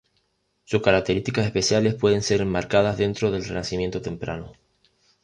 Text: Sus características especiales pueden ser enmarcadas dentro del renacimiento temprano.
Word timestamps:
Sus 0.63 0.81
características 0.81 1.45
especiales 1.45 1.93
pueden 1.93 2.23
ser 2.23 2.41
enmarcadas 2.41 2.97
dentro 2.97 3.29
del 3.29 3.45
renacimiento 3.45 4.01
temprano. 4.01 4.51